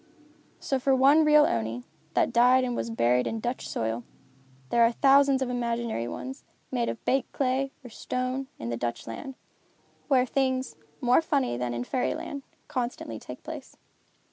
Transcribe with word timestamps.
So 0.59 0.79
for 0.79 0.95
one 0.95 1.23
real 1.23 1.45
Oni, 1.45 1.83
that 2.15 2.33
died 2.33 2.63
and 2.63 2.75
was 2.75 2.89
buried 2.89 3.27
in 3.27 3.39
Dutch 3.39 3.69
soil, 3.69 4.03
there 4.71 4.81
are 4.81 4.91
thousands 4.91 5.43
of 5.43 5.49
imaginary 5.51 6.07
ones, 6.07 6.43
made 6.71 6.89
of 6.89 7.05
baked 7.05 7.31
clay, 7.33 7.71
or 7.85 7.91
stone, 7.91 8.47
in 8.57 8.69
the 8.69 8.77
Dutch 8.77 9.05
land, 9.05 9.35
where 10.07 10.25
things, 10.25 10.75
more 11.01 11.21
funny 11.21 11.55
than 11.55 11.75
in 11.75 11.83
fairy 11.83 12.15
land, 12.15 12.41
constantly 12.67 13.19
take 13.19 13.43
place. 13.43 13.77